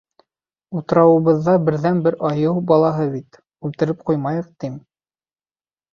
[0.79, 4.85] Утрауыбыҙҙа берҙән-бер айыу балаһы бит, үлтереп ҡуймайыҡ тим.